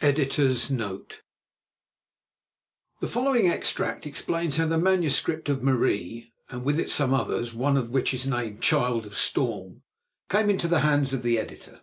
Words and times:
EDITOR'S 0.00 0.70
NOTE 0.70 1.20
The 3.00 3.06
following 3.06 3.48
extract 3.48 4.06
explains 4.06 4.56
how 4.56 4.64
the 4.66 4.78
manuscript 4.78 5.50
of 5.50 5.62
"Marie," 5.62 6.32
and 6.48 6.64
with 6.64 6.80
it 6.80 6.90
some 6.90 7.12
others, 7.12 7.52
one 7.52 7.76
of 7.76 7.90
which 7.90 8.14
is 8.14 8.26
named 8.26 8.62
"Child 8.62 9.04
of 9.04 9.14
Storm," 9.14 9.82
came 10.30 10.48
into 10.48 10.68
the 10.68 10.80
hands 10.80 11.12
of 11.12 11.22
the 11.22 11.38
Editor. 11.38 11.82